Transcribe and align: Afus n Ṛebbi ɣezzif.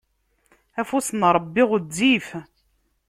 Afus 0.79 1.07
n 1.13 1.21
Ṛebbi 1.35 1.63
ɣezzif. 1.69 2.27